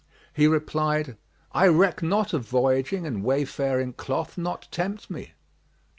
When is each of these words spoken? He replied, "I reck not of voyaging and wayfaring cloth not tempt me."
He 0.33 0.47
replied, 0.47 1.15
"I 1.51 1.67
reck 1.67 2.01
not 2.01 2.33
of 2.33 2.41
voyaging 2.49 3.05
and 3.05 3.23
wayfaring 3.23 3.93
cloth 3.93 4.35
not 4.35 4.67
tempt 4.71 5.11
me." 5.11 5.33